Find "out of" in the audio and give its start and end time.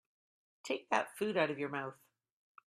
1.37-1.59